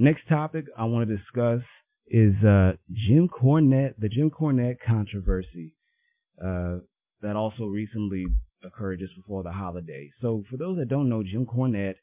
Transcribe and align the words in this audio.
Next 0.00 0.26
topic 0.30 0.64
I 0.78 0.86
want 0.86 1.06
to 1.06 1.14
discuss 1.14 1.60
is 2.06 2.32
uh, 2.42 2.72
Jim 2.90 3.28
Cornette, 3.28 3.96
the 3.98 4.08
Jim 4.08 4.30
Cornette 4.30 4.78
controversy 4.80 5.74
uh, 6.42 6.78
that 7.20 7.36
also 7.36 7.64
recently 7.64 8.24
occurred 8.64 9.00
just 9.00 9.14
before 9.14 9.42
the 9.42 9.52
holiday. 9.52 10.10
So 10.22 10.42
for 10.50 10.56
those 10.56 10.78
that 10.78 10.88
don't 10.88 11.10
know, 11.10 11.22
Jim 11.22 11.44
Cornette, 11.44 11.96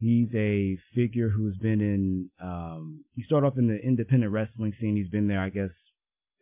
he's 0.00 0.30
a 0.34 0.76
figure 0.96 1.28
who's 1.28 1.56
been 1.58 1.80
in. 1.80 2.28
Um, 2.42 3.04
he 3.14 3.22
started 3.22 3.46
off 3.46 3.56
in 3.56 3.68
the 3.68 3.78
independent 3.78 4.32
wrestling 4.32 4.72
scene. 4.80 4.96
He's 4.96 5.08
been 5.08 5.28
there, 5.28 5.40
I 5.40 5.50
guess. 5.50 5.70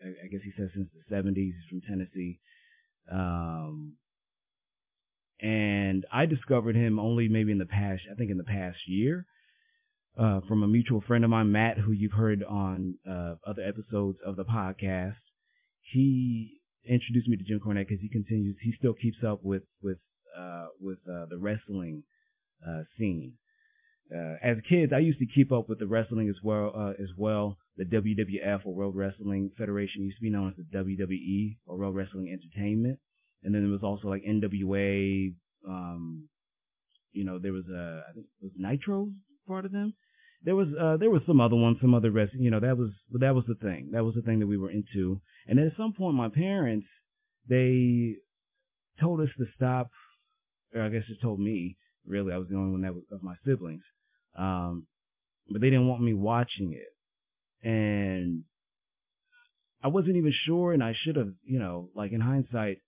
I 0.03 0.29
guess 0.29 0.41
he 0.43 0.53
says 0.57 0.71
since 0.75 0.89
the 0.95 1.15
70s. 1.15 1.35
He's 1.35 1.55
from 1.69 1.83
Tennessee. 1.83 2.41
Um, 3.13 3.97
and 5.43 6.07
I 6.11 6.25
discovered 6.25 6.75
him 6.75 6.99
only 6.99 7.29
maybe 7.29 7.53
in 7.53 7.59
the 7.59 7.67
past, 7.67 8.01
I 8.11 8.15
think 8.15 8.31
in 8.31 8.39
the 8.39 8.45
past 8.45 8.79
year, 8.89 9.27
uh, 10.19 10.41
from 10.47 10.63
a 10.63 10.69
mutual 10.69 11.01
friend 11.01 11.25
of 11.25 11.31
mine, 11.31 11.53
Matt, 11.53 11.79
who 11.79 11.93
you've 11.93 12.13
heard 12.13 12.43
on 12.43 12.95
uh, 13.09 13.35
other 13.47 13.63
episodes 13.63 14.19
of 14.25 14.37
the 14.37 14.45
podcast. 14.45 15.17
He 15.93 16.61
introduced 16.89 17.29
me 17.29 17.37
to 17.37 17.45
Jim 17.45 17.61
Cornette 17.61 17.89
because 17.89 18.03
he 18.03 18.09
continues, 18.09 18.57
he 18.63 18.73
still 18.79 18.95
keeps 18.95 19.19
up 19.27 19.41
with 19.43 19.63
with 19.83 19.99
uh, 20.39 20.67
with 20.81 20.99
uh, 21.09 21.27
the 21.31 21.39
wrestling 21.39 22.05
uh, 22.67 22.83
scene. 22.99 23.35
Uh, 24.15 24.35
as 24.43 24.59
kids, 24.69 24.93
I 24.95 24.99
used 24.99 25.19
to 25.21 25.27
keep 25.27 25.53
up 25.53 25.69
with 25.69 25.79
the 25.79 25.87
wrestling 25.87 26.29
as 26.29 26.37
well. 26.43 26.95
As 27.01 27.09
well, 27.17 27.57
the 27.77 27.85
WWF 27.85 28.67
or 28.67 28.75
World 28.75 28.95
Wrestling 28.95 29.51
Federation 29.57 30.03
used 30.03 30.19
to 30.19 30.23
be 30.23 30.31
known 30.31 30.49
as 30.49 30.57
the 30.57 30.79
WWE 30.79 31.57
or 31.67 31.79
World 31.79 31.95
Wrestling 31.95 32.29
Entertainment, 32.29 32.99
and 33.43 33.55
then 33.55 33.63
there 33.63 33.71
was 33.71 33.83
also 33.83 34.09
like 34.09 34.23
NWA. 34.25 35.35
Um, 35.67 36.29
you 37.13 37.25
know, 37.25 37.39
there 37.39 37.53
was 37.53 37.65
a 37.73 38.03
I 38.09 38.13
think 38.13 38.27
it 38.41 38.45
was 38.45 38.53
Nitro 38.57 39.09
part 39.47 39.65
of 39.65 39.73
them. 39.73 39.95
There 40.45 40.57
was 40.57 40.69
uh, 40.79 40.97
there 40.97 41.11
was 41.11 41.23
some 41.27 41.41
other 41.41 41.57
ones, 41.57 41.79
some 41.81 41.95
other 41.95 42.11
wrestling. 42.11 42.43
You 42.43 42.51
know, 42.51 42.61
that 42.61 42.77
was 42.77 42.91
that 43.13 43.35
was 43.35 43.45
the 43.47 43.55
thing. 43.55 43.91
That 43.93 44.05
was 44.05 44.15
the 44.15 44.23
thing 44.23 44.41
that 44.41 44.47
we 44.47 44.59
were 44.59 44.71
into. 44.71 45.21
And 45.47 45.59
at 45.59 45.77
some 45.77 45.93
point, 45.93 46.17
my 46.17 46.29
parents 46.29 46.87
they 47.49 48.17
told 49.01 49.21
us 49.21 49.29
to 49.39 49.47
stop. 49.57 49.91
Or 50.75 50.83
I 50.83 50.89
guess 50.89 51.07
just 51.07 51.23
told 51.23 51.41
me. 51.41 51.77
Really, 52.05 52.33
I 52.33 52.39
was 52.39 52.49
the 52.49 52.57
only 52.57 52.73
one 52.73 52.83
that 52.83 52.95
was 52.95 53.05
of 53.13 53.23
my 53.23 53.35
siblings. 53.47 53.83
Um, 54.37 54.87
but 55.49 55.61
they 55.61 55.71
didn't 55.71 55.87
want 55.87 56.03
me 56.03 56.15
watching 56.15 56.73
it, 56.73 57.69
and 57.69 58.43
I 59.83 59.89
wasn't 59.89 60.17
even 60.17 60.33
sure, 60.33 60.73
and 60.73 60.83
I 60.83 60.95
should 60.95 61.17
have, 61.17 61.33
you 61.45 61.59
know, 61.59 61.91
like 61.95 62.13
in 62.13 62.21
hindsight, 62.21 62.79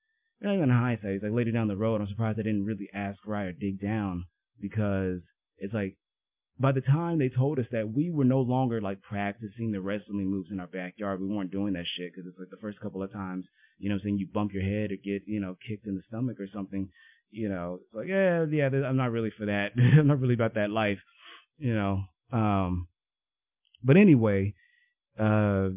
not 0.40 0.54
even 0.54 0.70
in 0.70 0.76
hindsight, 0.76 1.10
it's 1.10 1.24
like 1.24 1.32
later 1.32 1.50
down 1.50 1.68
the 1.68 1.76
road, 1.76 2.00
I'm 2.00 2.08
surprised 2.08 2.38
I 2.38 2.42
didn't 2.42 2.64
really 2.64 2.88
ask 2.94 3.18
right 3.26 3.46
or 3.46 3.52
dig 3.52 3.80
down 3.80 4.26
because 4.60 5.20
it's 5.58 5.74
like 5.74 5.96
by 6.58 6.72
the 6.72 6.80
time 6.80 7.18
they 7.18 7.28
told 7.28 7.58
us 7.58 7.66
that 7.72 7.92
we 7.92 8.10
were 8.10 8.24
no 8.24 8.40
longer 8.40 8.80
like 8.80 9.02
practicing 9.02 9.72
the 9.72 9.80
wrestling 9.80 10.30
moves 10.30 10.50
in 10.50 10.60
our 10.60 10.66
backyard, 10.66 11.20
we 11.20 11.26
weren't 11.26 11.50
doing 11.50 11.72
that 11.74 11.86
shit 11.96 12.12
because 12.12 12.28
it's 12.28 12.38
like 12.38 12.50
the 12.50 12.60
first 12.60 12.80
couple 12.80 13.02
of 13.02 13.12
times, 13.12 13.44
you 13.78 13.88
know, 13.88 13.98
saying 14.02 14.18
you 14.18 14.28
bump 14.32 14.52
your 14.52 14.62
head 14.62 14.92
or 14.92 14.96
get, 14.96 15.22
you 15.26 15.40
know, 15.40 15.56
kicked 15.66 15.86
in 15.86 15.96
the 15.96 16.02
stomach 16.08 16.38
or 16.38 16.46
something, 16.52 16.88
you 17.30 17.48
know, 17.48 17.80
it's 17.80 17.94
like 17.94 18.06
yeah, 18.06 18.44
yeah, 18.48 18.66
I'm 18.86 18.96
not 18.96 19.10
really 19.10 19.32
for 19.36 19.46
that. 19.46 19.72
I'm 19.76 20.06
not 20.06 20.20
really 20.20 20.34
about 20.34 20.54
that 20.54 20.70
life, 20.70 20.98
you 21.58 21.74
know. 21.74 22.04
Um, 22.32 22.86
but 23.82 23.96
anyway, 23.96 24.54
uh, 25.18 25.70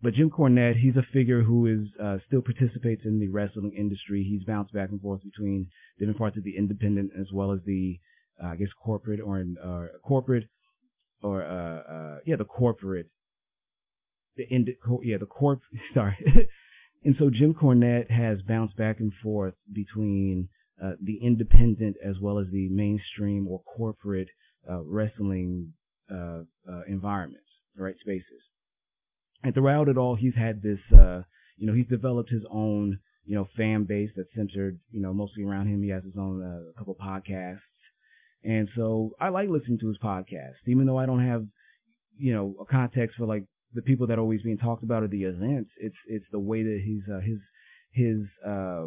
but 0.00 0.14
Jim 0.14 0.30
Cornette, 0.30 0.80
he's 0.80 0.96
a 0.96 1.06
figure 1.12 1.42
who 1.42 1.66
is 1.66 1.88
uh, 2.02 2.18
still 2.26 2.42
participates 2.42 3.02
in 3.04 3.20
the 3.20 3.28
wrestling 3.28 3.72
industry. 3.76 4.24
He's 4.28 4.44
bounced 4.44 4.72
back 4.72 4.90
and 4.90 5.00
forth 5.00 5.22
between 5.22 5.68
different 5.98 6.18
parts 6.18 6.36
of 6.36 6.44
the 6.44 6.56
independent 6.56 7.12
as 7.18 7.26
well 7.32 7.52
as 7.52 7.60
the 7.66 7.98
uh, 8.42 8.48
I 8.48 8.56
guess 8.56 8.68
corporate 8.82 9.20
or 9.20 9.40
in, 9.40 9.56
uh, 9.62 9.98
corporate 10.02 10.48
or 11.22 11.42
uh, 11.42 11.92
uh, 11.92 12.18
yeah 12.26 12.36
the 12.36 12.44
corporate 12.44 13.06
the 14.36 14.44
ind- 14.50 14.70
yeah 15.02 15.18
the 15.18 15.26
corp 15.26 15.60
sorry. 15.94 16.48
And 17.04 17.16
so 17.18 17.30
Jim 17.30 17.52
Cornette 17.52 18.12
has 18.12 18.42
bounced 18.42 18.76
back 18.76 19.00
and 19.00 19.12
forth 19.24 19.54
between 19.72 20.48
uh, 20.80 20.92
the 21.02 21.18
independent 21.20 21.96
as 22.00 22.20
well 22.20 22.38
as 22.38 22.46
the 22.52 22.68
mainstream 22.68 23.48
or 23.48 23.60
corporate 23.64 24.28
uh, 24.70 24.82
wrestling 24.82 25.72
environments 26.86 27.48
right 27.76 27.96
spaces. 28.00 28.42
And 29.42 29.52
throughout 29.52 29.88
it 29.88 29.96
all 29.96 30.14
he's 30.14 30.36
had 30.36 30.62
this 30.62 30.78
uh, 30.96 31.22
you 31.56 31.66
know 31.66 31.74
he's 31.74 31.88
developed 31.88 32.30
his 32.30 32.44
own 32.48 33.00
you 33.24 33.34
know 33.34 33.48
fan 33.56 33.82
base 33.82 34.10
that's 34.16 34.28
centered 34.36 34.78
you 34.92 35.00
know 35.02 35.12
mostly 35.12 35.42
around 35.42 35.66
him. 35.66 35.82
He 35.82 35.88
has 35.90 36.04
his 36.04 36.16
own 36.16 36.40
uh, 36.40 36.78
couple 36.78 36.94
podcasts 36.94 37.58
and 38.44 38.68
so 38.76 39.12
I 39.20 39.28
like 39.28 39.48
listening 39.48 39.78
to 39.80 39.88
his 39.88 39.98
podcast, 39.98 40.56
even 40.66 40.86
though 40.86 40.98
I 40.98 41.06
don't 41.06 41.26
have, 41.26 41.46
you 42.18 42.34
know, 42.34 42.54
a 42.60 42.64
context 42.64 43.16
for 43.16 43.26
like 43.26 43.44
the 43.74 43.82
people 43.82 44.06
that 44.08 44.18
are 44.18 44.22
always 44.22 44.42
being 44.42 44.58
talked 44.58 44.82
about 44.82 45.02
or 45.02 45.08
the 45.08 45.24
events. 45.24 45.70
It's 45.78 45.96
it's 46.06 46.26
the 46.32 46.38
way 46.38 46.62
that 46.62 46.80
he's 46.84 47.02
uh, 47.12 47.20
his 47.20 47.38
his 47.92 48.26
uh, 48.46 48.86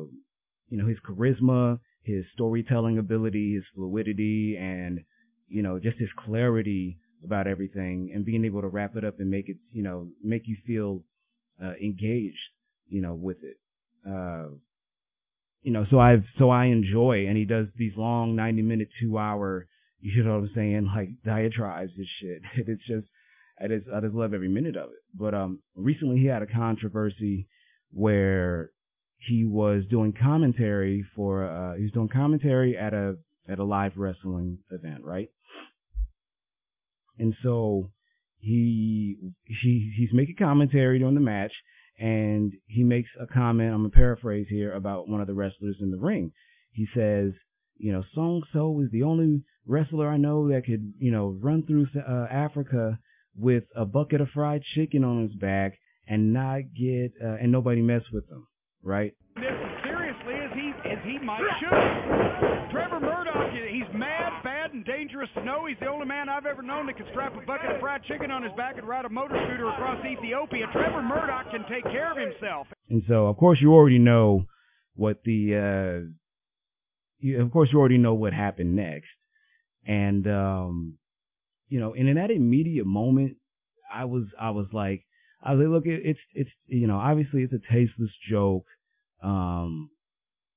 you 0.69 0.77
know 0.77 0.87
his 0.87 0.97
charisma, 1.07 1.79
his 2.03 2.25
storytelling 2.33 2.97
ability, 2.97 3.55
his 3.55 3.63
fluidity, 3.75 4.57
and 4.59 5.01
you 5.47 5.63
know 5.63 5.79
just 5.79 5.97
his 5.97 6.09
clarity 6.25 6.97
about 7.23 7.47
everything, 7.47 8.11
and 8.13 8.25
being 8.25 8.45
able 8.45 8.61
to 8.61 8.67
wrap 8.67 8.95
it 8.95 9.03
up 9.05 9.19
and 9.19 9.29
make 9.29 9.49
it 9.49 9.57
you 9.71 9.83
know 9.83 10.07
make 10.23 10.43
you 10.47 10.57
feel 10.67 11.03
uh, 11.63 11.73
engaged, 11.81 12.37
you 12.89 13.01
know, 13.01 13.13
with 13.13 13.37
it. 13.43 13.57
You 15.65 15.71
know, 15.71 15.87
so 15.89 15.97
I've 15.97 16.23
so 16.37 16.51
I 16.51 16.65
enjoy, 16.65 17.25
and 17.27 17.35
he 17.35 17.43
does 17.43 17.65
these 17.75 17.93
long 17.97 18.35
ninety 18.35 18.61
minute, 18.61 18.89
two 19.01 19.17
hour, 19.17 19.65
you 19.99 20.23
know 20.23 20.35
what 20.35 20.43
I'm 20.43 20.51
saying, 20.53 20.91
like 20.95 21.09
diatribes 21.25 21.91
and 21.97 22.05
shit. 22.19 22.41
it's 22.67 22.85
just, 22.85 23.07
I 23.59 23.67
just 23.67 23.87
I 23.91 23.99
just 23.99 24.13
love 24.13 24.35
every 24.35 24.47
minute 24.47 24.75
of 24.75 24.91
it. 24.91 25.01
But 25.15 25.33
um, 25.33 25.63
recently 25.75 26.19
he 26.19 26.27
had 26.27 26.43
a 26.43 26.45
controversy 26.45 27.47
where 27.91 28.69
he 29.17 29.43
was 29.43 29.85
doing 29.89 30.13
commentary 30.13 31.03
for 31.15 31.45
uh 31.45 31.75
he 31.77 31.81
was 31.81 31.91
doing 31.93 32.09
commentary 32.09 32.77
at 32.77 32.93
a 32.93 33.15
at 33.49 33.57
a 33.57 33.63
live 33.63 33.93
wrestling 33.95 34.59
event, 34.69 35.03
right? 35.03 35.29
And 37.17 37.33
so 37.41 37.89
he 38.37 39.17
he 39.45 39.93
he's 39.97 40.13
making 40.13 40.35
commentary 40.37 40.99
during 40.99 41.15
the 41.15 41.21
match 41.21 41.53
and 41.99 42.53
he 42.67 42.83
makes 42.83 43.09
a 43.19 43.27
comment. 43.27 43.73
I'm 43.73 43.79
gonna 43.79 43.89
paraphrase 43.89 44.47
here 44.49 44.73
about 44.73 45.07
one 45.07 45.21
of 45.21 45.27
the 45.27 45.33
wrestlers 45.33 45.77
in 45.81 45.91
the 45.91 45.97
ring. 45.97 46.31
He 46.71 46.87
says, 46.93 47.31
you 47.77 47.91
know, 47.91 48.03
Song 48.13 48.43
So 48.53 48.81
is 48.81 48.91
the 48.91 49.03
only 49.03 49.43
wrestler 49.65 50.09
I 50.09 50.17
know 50.17 50.49
that 50.49 50.65
could, 50.65 50.93
you 50.99 51.11
know, 51.11 51.37
run 51.41 51.63
through 51.65 51.87
uh, 51.95 52.27
Africa 52.29 52.99
with 53.37 53.63
a 53.75 53.85
bucket 53.85 54.21
of 54.21 54.29
fried 54.29 54.63
chicken 54.63 55.03
on 55.03 55.23
his 55.23 55.35
back 55.35 55.77
and 56.07 56.33
not 56.33 56.61
get 56.77 57.13
uh, 57.23 57.35
and 57.41 57.51
nobody 57.51 57.81
mess 57.81 58.03
with 58.11 58.29
him, 58.29 58.47
right? 58.83 59.13
Seriously 59.35 60.35
as 60.35 60.51
he 60.53 60.73
as 60.89 60.99
he 61.03 61.19
might 61.19 61.41
should. 61.59 62.71
Trevor 62.71 62.99
Murdoch, 62.99 63.51
he's 63.71 63.87
mad, 63.93 64.14
dangerous 64.95 65.29
to 65.35 65.43
know. 65.43 65.65
He's 65.67 65.77
the 65.79 65.87
only 65.87 66.05
man 66.05 66.29
I've 66.29 66.45
ever 66.45 66.61
known 66.61 66.85
that 66.87 66.97
can 66.97 67.05
strap 67.11 67.33
a 67.35 67.45
bucket 67.45 67.71
of 67.71 67.81
fried 67.81 68.03
chicken 68.03 68.31
on 68.31 68.43
his 68.43 68.51
back 68.55 68.77
and 68.77 68.87
ride 68.87 69.05
a 69.05 69.09
motor 69.09 69.35
scooter 69.47 69.67
across 69.69 70.03
Ethiopia. 70.05 70.65
Trevor 70.71 71.01
Murdoch 71.01 71.51
can 71.51 71.65
take 71.69 71.83
care 71.83 72.11
of 72.11 72.17
himself. 72.17 72.67
And 72.89 73.03
so, 73.07 73.27
of 73.27 73.37
course, 73.37 73.59
you 73.61 73.73
already 73.73 73.99
know 73.99 74.45
what 74.95 75.23
the, 75.25 75.55
uh, 75.55 76.07
you, 77.19 77.41
of 77.41 77.51
course, 77.51 77.69
you 77.71 77.79
already 77.79 77.97
know 77.97 78.13
what 78.13 78.33
happened 78.33 78.75
next. 78.75 79.09
And, 79.85 80.25
um, 80.27 80.97
you 81.67 81.79
know, 81.79 81.93
and 81.93 82.07
in 82.07 82.15
that 82.15 82.31
immediate 82.31 82.85
moment, 82.85 83.37
I 83.93 84.05
was, 84.05 84.23
I 84.39 84.51
was 84.51 84.67
like, 84.71 85.05
I 85.43 85.53
was 85.53 85.65
like, 85.65 85.73
look, 85.73 85.83
it's, 85.85 86.19
it's, 86.33 86.49
you 86.67 86.87
know, 86.87 86.97
obviously 86.97 87.43
it's 87.43 87.53
a 87.53 87.73
tasteless 87.73 88.11
joke. 88.29 88.65
Um, 89.21 89.89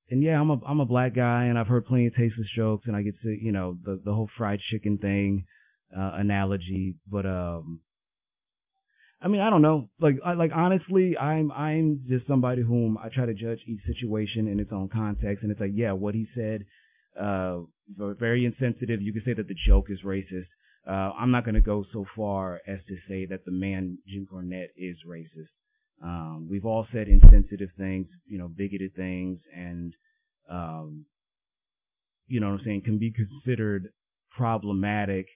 and 0.09 0.23
yeah, 0.23 0.39
I'm 0.39 0.49
a 0.49 0.59
I'm 0.65 0.79
a 0.79 0.85
black 0.85 1.15
guy, 1.15 1.45
and 1.45 1.57
I've 1.57 1.67
heard 1.67 1.85
plenty 1.85 2.07
of 2.07 2.15
tasteless 2.15 2.47
jokes, 2.55 2.85
and 2.87 2.95
I 2.95 3.01
get 3.01 3.19
to 3.21 3.29
you 3.29 3.51
know 3.51 3.77
the 3.83 4.01
the 4.03 4.13
whole 4.13 4.29
fried 4.37 4.59
chicken 4.59 4.97
thing 4.97 5.45
uh, 5.95 6.11
analogy, 6.15 6.95
but 7.09 7.25
um, 7.25 7.81
I 9.21 9.27
mean 9.27 9.41
I 9.41 9.49
don't 9.49 9.61
know, 9.61 9.89
like 9.99 10.15
I, 10.25 10.33
like 10.33 10.51
honestly, 10.53 11.17
I'm 11.17 11.51
I'm 11.51 12.01
just 12.07 12.27
somebody 12.27 12.63
whom 12.63 12.97
I 12.97 13.09
try 13.09 13.25
to 13.25 13.33
judge 13.33 13.59
each 13.67 13.81
situation 13.85 14.47
in 14.47 14.59
its 14.59 14.71
own 14.71 14.89
context, 14.89 15.43
and 15.43 15.51
it's 15.51 15.61
like 15.61 15.71
yeah, 15.73 15.91
what 15.91 16.15
he 16.15 16.27
said, 16.35 16.65
uh, 17.19 17.59
very 17.97 18.45
insensitive. 18.45 19.01
You 19.01 19.13
could 19.13 19.25
say 19.25 19.33
that 19.33 19.47
the 19.47 19.55
joke 19.67 19.87
is 19.89 19.99
racist. 20.05 20.47
Uh, 20.87 21.11
I'm 21.19 21.31
not 21.31 21.45
to 21.45 21.61
go 21.61 21.85
so 21.93 22.05
far 22.15 22.61
as 22.67 22.79
to 22.87 22.95
say 23.07 23.27
that 23.27 23.45
the 23.45 23.51
man 23.51 23.99
Jim 24.07 24.27
Cornette 24.31 24.69
is 24.75 24.97
racist. 25.07 25.49
Um, 26.03 26.47
we've 26.49 26.65
all 26.65 26.87
said 26.93 27.07
insensitive 27.07 27.69
things, 27.77 28.07
you 28.25 28.37
know, 28.37 28.47
bigoted 28.47 28.95
things, 28.95 29.39
and 29.55 29.93
um, 30.49 31.05
you 32.27 32.39
know 32.39 32.51
what 32.51 32.59
I'm 32.59 32.65
saying, 32.65 32.81
can 32.85 32.97
be 32.97 33.11
considered 33.11 33.89
problematic 34.35 35.27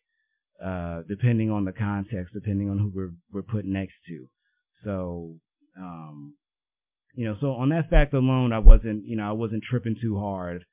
uh, 0.63 1.01
depending 1.09 1.51
on 1.51 1.65
the 1.65 1.71
context, 1.71 2.33
depending 2.33 2.69
on 2.69 2.77
who 2.77 2.91
we're 2.93 3.11
we're 3.31 3.41
put 3.41 3.65
next 3.65 3.95
to. 4.07 4.27
So, 4.83 5.35
um, 5.77 6.35
you 7.15 7.25
know, 7.25 7.35
so 7.41 7.51
on 7.51 7.69
that 7.69 7.89
fact 7.89 8.13
alone, 8.13 8.53
I 8.53 8.59
wasn't, 8.59 9.05
you 9.05 9.17
know, 9.17 9.27
I 9.27 9.31
wasn't 9.33 9.63
tripping 9.69 9.95
too 10.01 10.17
hard. 10.17 10.65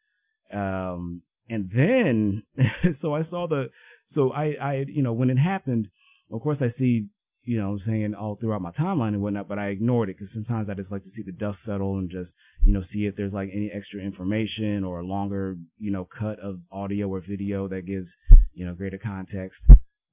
Um, 0.53 1.23
and 1.49 1.71
then, 1.75 2.43
so 3.03 3.15
I 3.15 3.25
saw 3.31 3.47
the 3.49 3.71
so 4.15 4.33
I, 4.33 4.55
I, 4.61 4.85
you 4.89 5.03
know, 5.03 5.13
when 5.13 5.31
it 5.31 5.39
happened, 5.39 5.89
of 6.33 6.41
course 6.41 6.59
I 6.61 6.73
see, 6.79 7.07
you 7.45 7.59
know, 7.59 7.71
I'm 7.73 7.81
saying 7.87 8.15
all 8.15 8.37
throughout 8.37 8.61
my 8.61 8.71
timeline 8.73 9.09
and 9.09 9.23
whatnot, 9.23 9.49
but 9.49 9.59
I 9.59 9.69
ignored 9.69 10.11
it 10.11 10.19
because 10.19 10.33
sometimes 10.35 10.69
I 10.69 10.75
just 10.75 10.91
like 10.91 11.05
to 11.05 11.11
see 11.17 11.23
the 11.23 11.33
dust 11.33 11.59
settle 11.65 11.99
and 11.99 12.11
just, 12.11 12.31
you 12.63 12.73
know, 12.73 12.85
see 12.93 13.07
if 13.07 13.17
there's 13.17 13.33
like 13.33 13.49
any 13.55 13.71
extra 13.73 14.01
information 14.01 14.85
or 14.85 15.01
a 15.01 15.07
longer, 15.07 15.57
you 15.79 15.91
know, 15.91 16.07
cut 16.07 16.39
of 16.41 16.61
audio 16.71 17.09
or 17.09 17.23
video 17.27 17.67
that 17.69 17.87
gives, 17.87 18.09
you 18.53 18.67
know, 18.67 18.75
greater 18.75 18.99
context. 18.99 19.59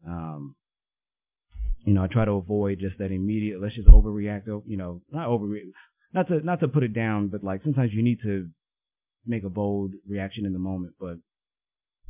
Um, 0.08 0.56
you 1.86 1.94
know, 1.94 2.04
I 2.04 2.08
try 2.08 2.26
to 2.26 2.32
avoid 2.32 2.80
just 2.80 2.98
that 3.00 3.12
immediate, 3.12 3.62
let's 3.62 3.76
just 3.76 3.88
overreact, 3.88 4.48
you 4.66 4.78
know, 4.78 5.02
not 5.12 5.28
overreact, 5.28 5.72
not 6.14 6.28
to, 6.30 6.40
not 6.40 6.62
to 6.62 6.68
put 6.68 6.84
it 6.84 6.94
down, 6.94 7.28
but 7.28 7.44
like 7.44 7.62
sometimes 7.64 7.92
you 7.94 8.04
need 8.04 8.20
to 8.24 8.50
make 9.26 9.44
a 9.44 9.50
bold 9.50 9.92
reaction 10.08 10.46
in 10.46 10.54
the 10.54 10.60
moment, 10.60 10.94
but 11.00 11.18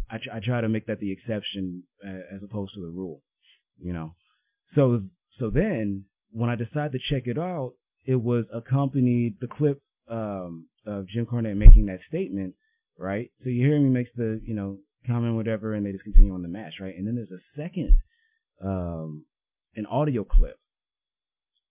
I, 0.09 0.17
tr- 0.17 0.31
I 0.33 0.39
try 0.39 0.61
to 0.61 0.69
make 0.69 0.85
that 0.87 0.99
the 0.99 1.11
exception 1.11 1.83
uh, 2.05 2.35
as 2.35 2.43
opposed 2.43 2.75
to 2.75 2.81
the 2.81 2.87
rule, 2.87 3.23
you 3.81 3.93
know. 3.93 4.13
So 4.75 5.03
so 5.39 5.49
then 5.49 6.05
when 6.31 6.49
I 6.49 6.55
decided 6.55 6.93
to 6.93 6.99
check 6.99 7.23
it 7.25 7.37
out, 7.37 7.73
it 8.05 8.15
was 8.15 8.45
accompanied 8.53 9.35
the 9.39 9.47
clip 9.47 9.81
um, 10.09 10.67
of 10.85 11.07
Jim 11.07 11.25
Cornette 11.25 11.57
making 11.57 11.87
that 11.87 11.99
statement, 12.07 12.55
right? 12.97 13.29
So 13.43 13.49
you 13.49 13.65
hear 13.65 13.77
he 13.77 13.83
makes 13.83 14.11
the 14.15 14.41
you 14.45 14.53
know 14.53 14.77
comment 15.05 15.35
whatever, 15.35 15.73
and 15.73 15.85
they 15.85 15.91
just 15.91 16.03
continue 16.03 16.33
on 16.33 16.41
the 16.41 16.47
match, 16.47 16.73
right? 16.79 16.95
And 16.95 17.07
then 17.07 17.15
there's 17.15 17.31
a 17.31 17.61
second 17.61 17.97
um, 18.63 19.25
an 19.75 19.85
audio 19.85 20.23
clip, 20.23 20.57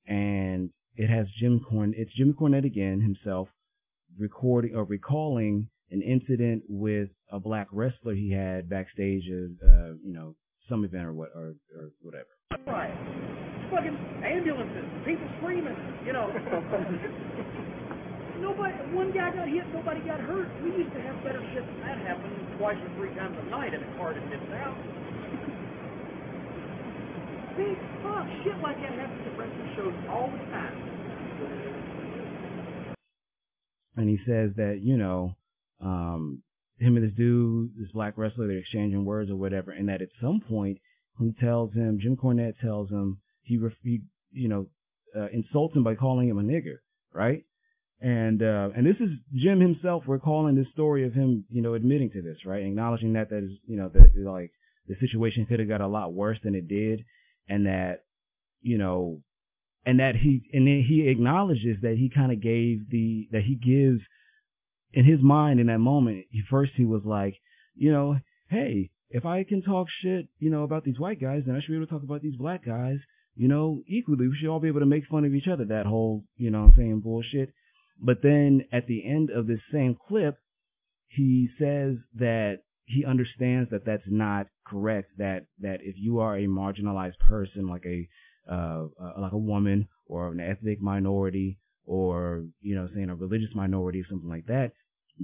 and 0.07 0.71
it 0.97 1.09
has 1.09 1.27
Jim 1.39 1.61
Corn. 1.69 1.95
It's 1.97 2.13
Jim 2.15 2.35
Cornette 2.39 2.65
again 2.65 3.01
himself 3.01 3.49
recording 4.19 4.75
or 4.75 4.85
recalling 4.85 5.69
an 5.91 6.03
incident 6.03 6.63
with 6.69 7.11
a 7.31 7.39
black 7.39 7.69
wrestler 7.71 8.15
he 8.15 8.33
had 8.33 8.69
backstage 8.69 9.25
at 9.29 9.69
uh, 9.69 9.93
you 10.05 10.13
know 10.13 10.35
some 10.69 10.85
event 10.85 11.07
or 11.07 11.13
what 11.13 11.31
or, 11.35 11.57
or 11.75 11.91
whatever. 12.03 12.29
Right. 12.67 12.95
Fucking 13.71 13.97
ambulances, 14.23 14.85
people 15.05 15.27
screaming, 15.39 15.77
you 16.05 16.13
know. 16.13 16.29
nobody, 18.41 18.75
one 18.95 19.11
guy 19.13 19.31
got 19.35 19.49
hit, 19.49 19.67
nobody 19.75 20.01
got 20.07 20.21
hurt. 20.21 20.49
We 20.63 20.71
used 20.71 20.93
to 20.95 21.01
have 21.03 21.21
better 21.25 21.43
shit 21.55 21.67
than 21.67 21.81
that 21.83 21.99
happen 22.07 22.31
twice 22.59 22.79
or 22.79 22.89
three 22.97 23.13
times 23.15 23.37
a 23.39 23.43
night 23.51 23.75
in 23.75 23.83
a 23.83 23.97
car 23.97 24.15
that 24.15 24.31
didn't 24.31 24.53
out. 24.53 24.77
Big 27.57 27.77
fuck, 28.03 28.27
shit 28.45 28.59
like 28.63 28.77
that 28.79 28.93
happens 28.95 29.27
at 29.27 29.37
wrestling 29.39 29.73
shows 29.75 29.95
all 30.11 30.31
the 30.31 30.39
time. 30.53 30.77
And 33.97 34.09
he 34.09 34.19
says 34.27 34.51
that 34.57 34.81
you 34.83 34.97
know 34.97 35.35
um, 35.81 36.43
him 36.79 36.97
and 36.97 37.07
this 37.07 37.17
dude, 37.17 37.71
this 37.79 37.91
black 37.93 38.15
wrestler, 38.17 38.47
they're 38.47 38.59
exchanging 38.59 39.05
words 39.05 39.31
or 39.31 39.37
whatever, 39.37 39.71
and 39.73 39.89
that 39.89 40.03
at 40.03 40.09
some 40.21 40.41
point 40.41 40.79
he 41.19 41.33
tells 41.41 41.73
him, 41.73 41.99
Jim 42.01 42.17
Cornette 42.17 42.59
tells 42.61 42.91
him 42.91 43.19
he, 43.43 43.59
he 43.83 44.03
you 44.33 44.49
know, 44.49 44.67
uh, 45.17 45.29
insults 45.29 45.75
him 45.75 45.85
by 45.85 45.95
calling 45.95 46.29
him 46.29 46.39
a 46.39 46.43
nigger, 46.43 46.79
right? 47.13 47.45
And 48.01 48.43
uh, 48.43 48.69
and 48.77 48.87
this 48.87 48.97
is 49.01 49.09
Jim 49.35 49.59
himself 49.59 50.03
recalling 50.07 50.55
this 50.55 50.67
story 50.75 51.07
of 51.07 51.15
him, 51.15 51.47
you 51.49 51.63
know, 51.63 51.73
admitting 51.73 52.11
to 52.11 52.21
this, 52.21 52.45
right? 52.45 52.63
Acknowledging 52.63 53.15
that 53.15 53.31
that 53.31 53.43
is, 53.43 53.53
you 53.67 53.79
know, 53.79 53.89
that 53.89 54.13
like 54.19 54.51
the 54.87 54.97
situation 55.01 55.47
could 55.47 55.61
have 55.61 55.69
got 55.69 55.81
a 55.81 55.87
lot 55.87 56.13
worse 56.13 56.39
than 56.45 56.55
it 56.55 56.69
did, 56.69 57.05
and 57.49 57.65
that, 57.65 58.05
you 58.61 58.77
know, 58.77 59.23
and 59.87 60.01
that 60.01 60.15
he 60.15 60.43
and 60.53 60.67
then 60.67 60.85
he 60.87 61.09
acknowledges 61.09 61.79
that 61.81 61.97
he 61.97 62.11
kind 62.15 62.33
of 62.33 62.43
gave 62.43 62.91
the 62.91 63.29
that 63.33 63.45
he 63.45 63.55
gives 63.55 64.03
in 64.97 65.05
his 65.05 65.21
mind 65.21 65.61
in 65.61 65.67
that 65.67 65.79
moment, 65.79 66.25
he 66.31 66.43
first 66.51 66.73
he 66.75 66.87
was 66.87 67.03
like, 67.05 67.37
you 67.77 67.93
know, 67.93 68.19
hey, 68.49 68.91
if 69.11 69.27
I 69.27 69.45
can 69.45 69.63
talk 69.63 69.89
shit, 69.91 70.27
you 70.39 70.51
know, 70.51 70.65
about 70.65 70.85
these 70.85 70.99
white 70.99 71.21
guys, 71.21 71.43
then 71.47 71.55
I 71.55 71.61
should 71.61 71.69
be 71.69 71.77
able 71.77 71.87
to 71.87 71.93
talk 71.93 72.03
about 72.03 72.23
these 72.23 72.37
black 72.37 72.65
guys, 72.65 72.97
you 73.37 73.47
know, 73.47 73.83
equally. 73.87 74.27
We 74.27 74.37
should 74.37 74.49
all 74.49 74.59
be 74.59 74.69
able 74.69 74.81
to 74.81 74.87
make 74.87 75.07
fun 75.07 75.27
of 75.27 75.35
each 75.35 75.49
other. 75.49 75.67
That 75.67 75.85
whole, 75.85 76.25
you 76.39 76.51
know, 76.51 76.73
saying 76.75 77.01
bullshit. 77.01 77.53
But 78.01 78.23
then 78.23 78.65
at 78.73 78.87
the 78.87 79.07
end 79.07 79.31
of 79.31 79.47
this 79.47 79.61
same 79.71 79.99
clip, 80.09 80.39
he 81.09 81.51
says 81.59 81.97
that 82.15 82.61
he 82.87 83.05
understands 83.05 83.71
that 83.71 83.85
that's 83.85 84.07
not 84.07 84.47
correct. 84.67 85.11
That 85.19 85.45
that 85.61 85.81
if 85.83 85.97
you 85.99 86.21
are 86.21 86.39
a 86.39 86.47
marginalized 86.47 87.19
person, 87.19 87.69
like 87.69 87.85
a 87.85 88.09
uh, 88.51 88.87
uh, 88.99 89.21
like 89.21 89.33
a 89.33 89.39
woman 89.39 89.89
or 90.07 90.33
an 90.33 90.41
ethnic 90.41 90.81
minority 90.81 91.59
or 91.85 92.47
you 92.63 92.75
know 92.75 92.89
saying 92.95 93.11
a 93.11 93.15
religious 93.15 93.55
minority 93.55 94.01
or 94.01 94.07
something 94.09 94.31
like 94.31 94.47
that 94.47 94.73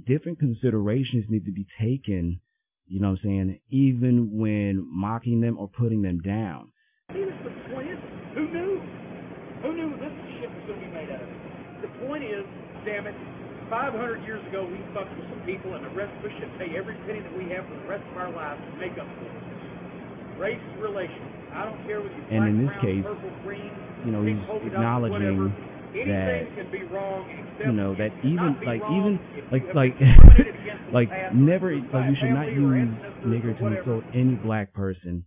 different 0.05 0.39
considerations 0.39 1.25
need 1.29 1.45
to 1.45 1.51
be 1.51 1.65
taken 1.79 2.39
you 2.87 2.99
know 2.99 3.11
what 3.11 3.19
i'm 3.23 3.29
saying 3.29 3.59
even 3.69 4.29
when 4.31 4.85
mocking 4.89 5.41
them 5.41 5.57
or 5.57 5.67
putting 5.67 6.01
them 6.01 6.19
down. 6.19 6.69
The 7.09 7.25
point. 7.71 7.89
Is 7.89 7.97
who 8.33 8.47
knew? 8.49 8.81
Who 9.61 9.73
knew 9.73 9.89
this 9.97 10.11
shit 10.39 10.49
was 10.49 10.63
going 10.67 10.79
to 10.81 10.85
be 10.85 10.91
made 10.91 11.09
out 11.09 11.21
of 11.21 11.29
the 11.83 11.91
point 12.07 12.23
is 12.23 12.47
damn 12.87 13.05
it 13.07 13.15
500 13.69 14.23
years 14.23 14.39
ago 14.47 14.63
we 14.63 14.79
fucked 14.95 15.11
with 15.19 15.27
some 15.27 15.43
people 15.43 15.75
and 15.75 15.83
the 15.83 15.91
rest 15.91 16.15
of 16.15 16.23
us 16.23 16.31
should 16.39 16.51
pay 16.55 16.79
every 16.79 16.95
penny 17.03 17.19
that 17.19 17.35
we 17.35 17.51
have 17.51 17.67
for 17.67 17.75
the 17.75 17.87
rest 17.91 18.07
of 18.07 18.15
our 18.15 18.31
lives 18.31 18.63
to 18.71 18.71
make 18.79 18.95
up 18.95 19.07
for 19.19 19.27
it. 19.27 20.39
Race 20.39 20.63
relations 20.79 21.27
i 21.53 21.65
don't 21.67 21.77
care 21.85 22.01
what 22.01 22.09
you 22.09 22.23
and 22.31 22.47
in 22.49 22.57
this 22.65 22.71
brown, 22.71 22.81
case 22.81 23.03
purple, 23.03 23.31
green, 23.43 23.71
you 24.07 24.11
know 24.11 24.23
he's 24.23 24.39
acknowledging 24.71 25.53
that 25.93 26.47
you 27.65 27.71
know 27.71 27.95
that 27.95 28.11
even 28.23 28.57
like 28.65 28.81
even 28.91 29.19
like 29.51 29.63
like 29.75 29.95
like 30.93 31.09
never 31.33 31.75
like 31.75 32.09
you 32.09 32.15
should 32.19 32.33
not 32.33 32.47
use 32.47 32.89
nigger 33.25 33.57
to 33.57 33.67
insult 33.67 34.03
any 34.13 34.35
black 34.35 34.73
person 34.73 35.23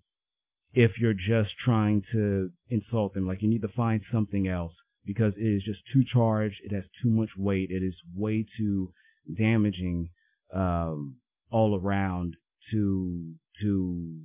if 0.75 0.93
you're 1.01 1.15
just 1.15 1.55
trying 1.65 2.03
to 2.13 2.51
insult 2.69 3.15
them. 3.15 3.27
Like 3.27 3.43
you 3.43 3.49
need 3.49 3.63
to 3.63 3.69
find 3.69 4.03
something 4.13 4.47
else 4.47 4.73
because 5.07 5.33
it 5.37 5.47
is 5.47 5.63
just 5.63 5.81
too 5.93 6.03
charged 6.13 6.57
it 6.65 6.73
has 6.75 6.85
too 7.03 7.09
much 7.09 7.31
weight 7.39 7.71
it 7.71 7.83
is 7.83 7.95
way 8.15 8.45
too 8.59 8.93
damaging 9.39 10.09
um 10.53 11.17
all 11.51 11.81
around 11.81 12.35
to 12.73 13.33
to 13.63 14.21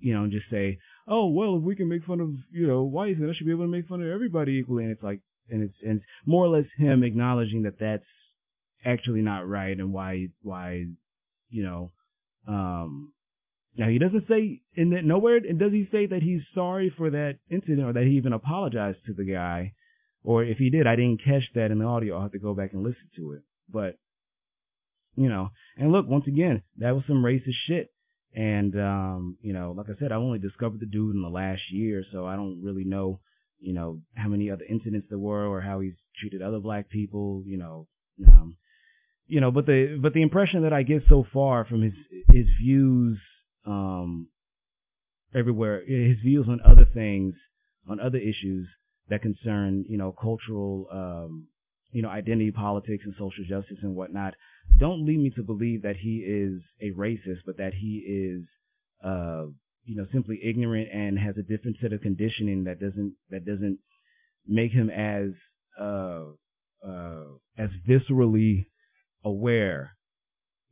you 0.00 0.14
know 0.14 0.24
and 0.24 0.32
just 0.32 0.50
say 0.50 0.78
oh 1.10 1.26
well, 1.26 1.56
if 1.56 1.62
we 1.62 1.76
can 1.76 1.88
make 1.88 2.04
fun 2.04 2.20
of 2.20 2.30
you 2.50 2.66
know 2.66 2.84
whites, 2.84 3.18
then 3.20 3.28
I 3.28 3.34
should 3.34 3.46
be 3.46 3.52
able 3.52 3.64
to 3.64 3.68
make 3.68 3.88
fun 3.88 4.00
of 4.00 4.08
everybody 4.08 4.52
equally. 4.52 4.84
And 4.84 4.92
it's 4.92 5.02
like, 5.02 5.20
and 5.50 5.62
it's 5.62 5.74
and 5.82 5.96
it's 5.96 6.06
more 6.24 6.46
or 6.46 6.48
less 6.48 6.66
him 6.78 7.02
acknowledging 7.02 7.64
that 7.64 7.78
that's 7.78 8.04
actually 8.84 9.20
not 9.20 9.46
right 9.46 9.76
and 9.76 9.92
why 9.92 10.28
why 10.42 10.86
you 11.50 11.62
know 11.62 11.92
um 12.48 13.12
now 13.76 13.88
he 13.88 13.98
doesn't 13.98 14.26
say 14.26 14.62
in 14.74 14.90
that 14.90 15.04
nowhere 15.04 15.40
does 15.40 15.72
he 15.72 15.86
say 15.92 16.06
that 16.06 16.22
he's 16.22 16.40
sorry 16.54 16.92
for 16.96 17.10
that 17.10 17.38
incident 17.50 17.82
or 17.82 17.92
that 17.92 18.04
he 18.04 18.16
even 18.16 18.32
apologized 18.32 18.98
to 19.06 19.12
the 19.12 19.24
guy. 19.24 19.74
Or 20.22 20.44
if 20.44 20.58
he 20.58 20.70
did 20.70 20.86
I 20.86 20.96
didn't 20.96 21.22
catch 21.24 21.44
that 21.54 21.70
in 21.70 21.78
the 21.78 21.84
audio. 21.84 22.16
I'll 22.16 22.22
have 22.22 22.32
to 22.32 22.38
go 22.38 22.54
back 22.54 22.72
and 22.72 22.82
listen 22.82 23.08
to 23.16 23.32
it. 23.32 23.42
But 23.68 23.98
you 25.16 25.28
know 25.28 25.50
and 25.76 25.92
look 25.92 26.06
once 26.08 26.26
again 26.26 26.62
that 26.78 26.94
was 26.94 27.04
some 27.06 27.22
racist 27.22 27.56
shit 27.66 27.92
and 28.34 28.74
um, 28.76 29.36
you 29.42 29.52
know, 29.52 29.74
like 29.76 29.86
I 29.88 29.98
said, 29.98 30.12
I 30.12 30.16
only 30.16 30.38
discovered 30.38 30.80
the 30.80 30.86
dude 30.86 31.14
in 31.14 31.22
the 31.22 31.28
last 31.28 31.62
year, 31.70 32.04
so 32.12 32.26
I 32.26 32.36
don't 32.36 32.62
really 32.62 32.84
know, 32.84 33.20
you 33.58 33.72
know, 33.72 34.00
how 34.14 34.28
many 34.28 34.50
other 34.50 34.64
incidents 34.68 35.08
there 35.10 35.18
were 35.18 35.46
or 35.46 35.60
how 35.60 35.80
he's 35.80 35.94
treated 36.20 36.42
other 36.42 36.60
black 36.60 36.88
people, 36.88 37.42
you 37.46 37.58
know. 37.58 37.88
Um, 38.26 38.56
you 39.26 39.40
know, 39.40 39.50
but 39.50 39.66
the 39.66 39.98
but 40.00 40.12
the 40.12 40.22
impression 40.22 40.62
that 40.62 40.72
I 40.72 40.82
get 40.82 41.02
so 41.08 41.24
far 41.32 41.64
from 41.64 41.82
his 41.82 41.94
his 42.32 42.46
views 42.60 43.18
um 43.64 44.28
everywhere, 45.34 45.82
his 45.86 46.18
views 46.18 46.46
on 46.48 46.60
other 46.64 46.84
things, 46.84 47.34
on 47.88 48.00
other 48.00 48.18
issues 48.18 48.68
that 49.08 49.22
concern, 49.22 49.84
you 49.88 49.98
know, 49.98 50.12
cultural 50.12 50.86
um 50.92 51.46
you 51.92 52.02
know, 52.02 52.08
identity 52.08 52.50
politics 52.50 53.04
and 53.04 53.14
social 53.18 53.44
justice 53.48 53.78
and 53.82 53.94
whatnot 53.94 54.34
don't 54.78 55.04
lead 55.06 55.18
me 55.18 55.30
to 55.30 55.42
believe 55.42 55.82
that 55.82 55.96
he 55.96 56.18
is 56.18 56.62
a 56.80 56.90
racist, 56.96 57.40
but 57.44 57.58
that 57.58 57.74
he 57.74 57.98
is, 57.98 58.44
uh, 59.04 59.46
you 59.84 59.96
know, 59.96 60.06
simply 60.12 60.40
ignorant 60.42 60.88
and 60.92 61.18
has 61.18 61.36
a 61.36 61.42
different 61.42 61.76
set 61.80 61.92
of 61.92 62.00
conditioning 62.00 62.64
that 62.64 62.80
doesn't 62.80 63.14
that 63.30 63.44
doesn't 63.44 63.78
make 64.46 64.72
him 64.72 64.90
as 64.90 65.30
uh, 65.78 66.24
uh, 66.86 67.24
as 67.58 67.70
viscerally 67.88 68.66
aware, 69.24 69.96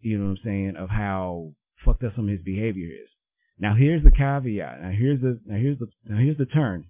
you 0.00 0.18
know 0.18 0.25
what 0.25 0.30
I'm 0.30 0.38
saying, 0.44 0.76
of 0.78 0.88
how 0.88 1.52
fucked 1.84 2.04
up 2.04 2.12
some 2.16 2.26
of 2.26 2.30
his 2.30 2.42
behavior 2.42 2.88
is. 2.88 3.08
Now 3.58 3.75
here's 3.75 4.04
the 4.04 4.10
caveat. 4.10 4.80
Now 4.80 4.90
here's 4.90 5.20
the 5.20 5.40
now 5.44 5.56
here's 5.56 5.78
the 5.78 5.88
now 6.06 6.18
here's 6.18 6.38
the 6.38 6.46
turn. 6.46 6.87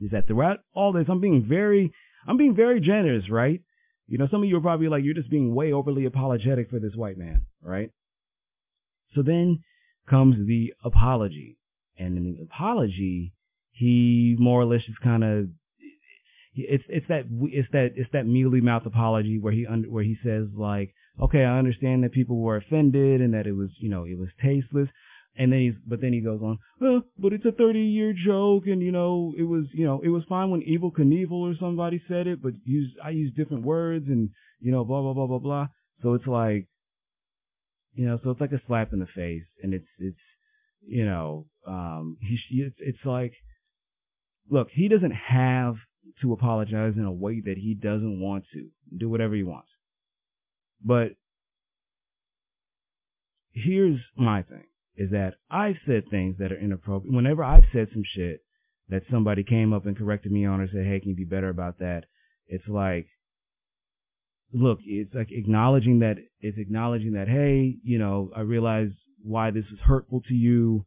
Is 0.00 0.12
that 0.12 0.26
throughout 0.26 0.60
all 0.72 0.92
this, 0.92 1.06
I'm 1.08 1.20
being 1.20 1.44
very 1.46 1.92
I'm 2.26 2.36
being 2.36 2.54
very 2.54 2.80
generous, 2.80 3.28
right? 3.30 3.60
You 4.06 4.18
know, 4.18 4.28
some 4.30 4.42
of 4.42 4.48
you 4.48 4.56
are 4.56 4.60
probably 4.60 4.88
like, 4.88 5.04
you're 5.04 5.14
just 5.14 5.30
being 5.30 5.54
way 5.54 5.72
overly 5.72 6.04
apologetic 6.04 6.70
for 6.70 6.78
this 6.78 6.94
white 6.94 7.16
man, 7.16 7.46
right? 7.62 7.90
So 9.14 9.22
then 9.22 9.60
comes 10.08 10.46
the 10.46 10.74
apology. 10.84 11.58
And 11.98 12.16
in 12.16 12.24
the 12.24 12.42
apology, 12.42 13.32
he 13.72 14.36
more 14.38 14.60
or 14.60 14.64
less 14.64 14.82
just 14.86 15.00
kind 15.00 15.22
of 15.22 15.48
it's 16.54 16.84
it's 16.88 17.06
that 17.08 17.24
it's 17.30 17.68
that 17.72 17.92
it's 17.94 18.10
that 18.12 18.26
mealy 18.26 18.60
mouth 18.60 18.84
apology 18.84 19.38
where 19.38 19.52
he 19.52 19.66
under, 19.66 19.88
where 19.88 20.04
he 20.04 20.16
says 20.24 20.48
like, 20.54 20.94
okay, 21.20 21.44
I 21.44 21.58
understand 21.58 22.02
that 22.02 22.12
people 22.12 22.38
were 22.38 22.56
offended 22.56 23.20
and 23.20 23.34
that 23.34 23.46
it 23.46 23.52
was 23.52 23.70
you 23.78 23.88
know 23.88 24.04
it 24.04 24.18
was 24.18 24.28
tasteless, 24.42 24.88
and 25.40 25.50
then 25.50 25.60
he's, 25.60 25.74
but 25.86 26.02
then 26.02 26.12
he 26.12 26.20
goes 26.20 26.42
on, 26.42 26.58
oh, 26.82 27.00
but 27.18 27.32
it's 27.32 27.46
a 27.46 27.52
30 27.52 27.80
year 27.80 28.12
joke, 28.12 28.64
and 28.66 28.82
you 28.82 28.92
know, 28.92 29.32
it 29.38 29.44
was, 29.44 29.64
you 29.72 29.86
know, 29.86 30.02
it 30.04 30.10
was 30.10 30.22
fine 30.28 30.50
when 30.50 30.60
Evel 30.60 30.92
Knievel 30.92 31.32
or 31.32 31.54
somebody 31.58 31.98
said 32.06 32.26
it, 32.26 32.42
but 32.42 32.52
use, 32.64 32.92
I 33.02 33.08
use 33.08 33.32
different 33.34 33.64
words, 33.64 34.04
and 34.08 34.28
you 34.60 34.70
know, 34.70 34.84
blah 34.84 35.00
blah 35.00 35.14
blah 35.14 35.26
blah 35.26 35.38
blah. 35.38 35.66
So 36.02 36.12
it's 36.12 36.26
like, 36.26 36.68
you 37.94 38.06
know, 38.06 38.20
so 38.22 38.30
it's 38.30 38.40
like 38.40 38.52
a 38.52 38.60
slap 38.66 38.92
in 38.92 38.98
the 38.98 39.06
face, 39.06 39.46
and 39.62 39.72
it's, 39.72 39.88
it's, 39.98 40.18
you 40.86 41.06
know, 41.06 41.46
um, 41.66 42.18
he, 42.20 42.38
it's, 42.60 42.76
it's 42.78 43.06
like, 43.06 43.32
look, 44.50 44.68
he 44.70 44.88
doesn't 44.88 45.14
have 45.14 45.76
to 46.20 46.34
apologize 46.34 46.94
in 46.98 47.04
a 47.06 47.12
way 47.12 47.40
that 47.40 47.56
he 47.56 47.72
doesn't 47.72 48.20
want 48.20 48.44
to. 48.52 48.68
Do 48.94 49.08
whatever 49.08 49.34
he 49.34 49.42
wants. 49.42 49.70
But 50.84 51.12
here's 53.52 54.00
my 54.16 54.42
thing 54.42 54.64
is 55.00 55.10
that 55.12 55.32
I've 55.50 55.78
said 55.86 56.02
things 56.10 56.36
that 56.38 56.52
are 56.52 56.60
inappropriate. 56.60 57.14
Whenever 57.14 57.42
I've 57.42 57.64
said 57.72 57.88
some 57.90 58.02
shit 58.04 58.40
that 58.90 59.02
somebody 59.10 59.42
came 59.42 59.72
up 59.72 59.86
and 59.86 59.96
corrected 59.96 60.30
me 60.30 60.44
on 60.44 60.60
or 60.60 60.68
said, 60.68 60.84
hey, 60.84 61.00
can 61.00 61.08
you 61.08 61.16
be 61.16 61.24
better 61.24 61.48
about 61.48 61.78
that? 61.78 62.02
It's 62.46 62.68
like, 62.68 63.06
look, 64.52 64.80
it's 64.84 65.14
like 65.14 65.28
acknowledging 65.30 66.00
that, 66.00 66.16
it's 66.40 66.58
acknowledging 66.58 67.12
that, 67.14 67.28
hey, 67.28 67.76
you 67.82 67.98
know, 67.98 68.30
I 68.36 68.40
realize 68.40 68.90
why 69.22 69.50
this 69.50 69.64
is 69.72 69.78
hurtful 69.82 70.20
to 70.28 70.34
you 70.34 70.84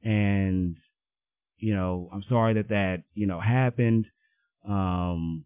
and, 0.00 0.76
you 1.58 1.74
know, 1.74 2.08
I'm 2.12 2.22
sorry 2.28 2.54
that 2.54 2.68
that, 2.68 3.02
you 3.14 3.26
know, 3.26 3.40
happened. 3.40 4.06
Um, 4.68 5.44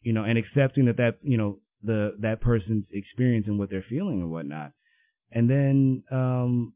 you 0.00 0.14
know, 0.14 0.24
and 0.24 0.38
accepting 0.38 0.86
that 0.86 0.96
that, 0.96 1.18
you 1.22 1.36
know, 1.36 1.58
the, 1.82 2.16
that 2.20 2.40
person's 2.40 2.86
experience 2.90 3.46
and 3.48 3.58
what 3.58 3.68
they're 3.68 3.84
feeling 3.86 4.22
and 4.22 4.30
whatnot. 4.30 4.72
And 5.32 5.48
then, 5.48 6.02
um, 6.10 6.72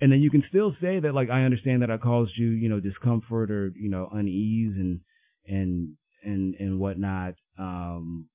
and 0.00 0.12
then 0.12 0.20
you 0.20 0.30
can 0.30 0.44
still 0.48 0.76
say 0.80 1.00
that, 1.00 1.14
like, 1.14 1.30
I 1.30 1.42
understand 1.42 1.82
that 1.82 1.90
I 1.90 1.96
caused 1.96 2.32
you, 2.36 2.48
you 2.48 2.68
know, 2.68 2.80
discomfort 2.80 3.50
or, 3.50 3.72
you 3.74 3.88
know, 3.88 4.08
unease 4.12 4.74
and, 4.76 5.00
and, 5.46 5.96
and, 6.22 6.54
and 6.60 6.78
whatnot. 6.78 7.34
Um, 7.58 8.28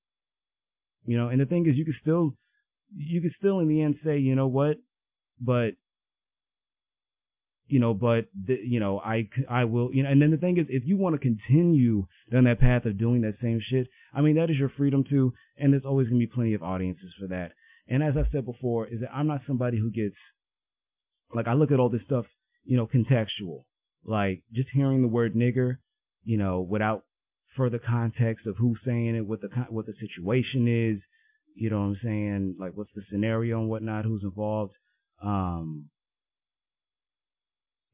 you 1.06 1.16
know, 1.16 1.28
and 1.28 1.40
the 1.40 1.46
thing 1.46 1.66
is, 1.66 1.76
you 1.76 1.84
can 1.84 1.94
still, 2.02 2.34
you 2.94 3.22
could 3.22 3.32
still 3.38 3.60
in 3.60 3.68
the 3.68 3.80
end 3.80 3.96
say, 4.04 4.18
you 4.18 4.34
know 4.34 4.48
what, 4.48 4.76
but, 5.40 5.70
you 7.68 7.80
know, 7.80 7.94
but, 7.94 8.26
the, 8.34 8.58
you 8.62 8.80
know, 8.80 8.98
I, 8.98 9.28
I 9.48 9.64
will, 9.64 9.94
you 9.94 10.02
know, 10.02 10.10
and 10.10 10.20
then 10.20 10.32
the 10.32 10.36
thing 10.36 10.58
is, 10.58 10.66
if 10.68 10.82
you 10.84 10.98
want 10.98 11.14
to 11.14 11.18
continue 11.18 12.06
down 12.30 12.44
that 12.44 12.60
path 12.60 12.84
of 12.84 12.98
doing 12.98 13.22
that 13.22 13.36
same 13.40 13.60
shit, 13.62 13.86
I 14.12 14.20
mean, 14.20 14.36
that 14.36 14.50
is 14.50 14.58
your 14.58 14.68
freedom 14.76 15.04
too, 15.08 15.32
and 15.56 15.72
there's 15.72 15.86
always 15.86 16.08
going 16.08 16.20
to 16.20 16.26
be 16.26 16.32
plenty 16.32 16.54
of 16.54 16.62
audiences 16.62 17.14
for 17.18 17.28
that. 17.28 17.52
And 17.92 18.02
as 18.02 18.14
I've 18.16 18.28
said 18.32 18.46
before, 18.46 18.86
is 18.86 19.00
that 19.02 19.14
I'm 19.14 19.26
not 19.26 19.42
somebody 19.46 19.78
who 19.78 19.90
gets, 19.90 20.16
like, 21.34 21.46
I 21.46 21.52
look 21.52 21.70
at 21.70 21.78
all 21.78 21.90
this 21.90 22.00
stuff, 22.06 22.24
you 22.64 22.78
know, 22.78 22.86
contextual. 22.86 23.64
Like, 24.02 24.44
just 24.50 24.70
hearing 24.72 25.02
the 25.02 25.08
word 25.08 25.34
nigger, 25.34 25.76
you 26.24 26.38
know, 26.38 26.62
without 26.62 27.04
further 27.54 27.78
context 27.78 28.46
of 28.46 28.56
who's 28.56 28.78
saying 28.86 29.16
it, 29.16 29.26
what 29.26 29.42
the, 29.42 29.48
what 29.68 29.84
the 29.84 29.92
situation 30.00 30.66
is, 30.66 31.02
you 31.54 31.68
know 31.68 31.80
what 31.80 31.88
I'm 31.88 31.98
saying? 32.02 32.56
Like, 32.58 32.72
what's 32.74 32.94
the 32.94 33.02
scenario 33.10 33.60
and 33.60 33.68
whatnot, 33.68 34.06
who's 34.06 34.22
involved. 34.22 34.72
Um, 35.22 35.90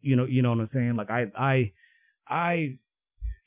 you 0.00 0.14
know, 0.14 0.26
you 0.26 0.42
know 0.42 0.50
what 0.50 0.60
I'm 0.60 0.70
saying? 0.72 0.94
Like, 0.94 1.10
I, 1.10 1.26
I, 1.36 1.72
I 2.28 2.78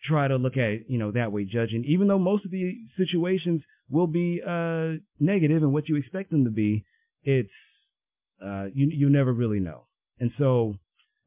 try 0.04 0.28
to 0.28 0.36
look 0.36 0.58
at, 0.58 0.90
you 0.90 0.98
know, 0.98 1.12
that 1.12 1.32
way 1.32 1.46
judging, 1.46 1.86
even 1.86 2.10
though 2.10 2.20
most 2.20 2.44
of 2.44 2.52
the 2.52 2.76
situations 2.98 3.62
will 3.92 4.08
be 4.08 4.42
uh, 4.46 4.94
negative 5.20 5.62
and 5.64 5.74
what 5.74 5.90
you 5.90 5.98
expect 5.98 6.32
them 6.32 6.46
to 6.46 6.50
be, 6.50 6.86
it's 7.24 7.50
uh, 8.44 8.66
you 8.74 8.88
you 8.88 9.10
never 9.10 9.34
really 9.34 9.60
know. 9.60 9.86
And 10.20 10.32
so 10.38 10.76